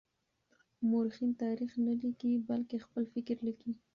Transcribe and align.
مورخين 0.89 1.31
تاريخ 1.41 1.71
نه 1.85 1.93
ليکي 2.01 2.31
بلکې 2.47 2.77
خپل 2.85 3.03
فکر 3.13 3.35
ليکي. 3.47 3.71